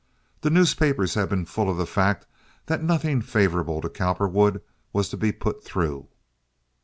[0.41, 2.25] The newspapers have been full of the fact
[2.65, 4.61] that nothing favorable to Cowperwood
[4.93, 6.07] was to be put through."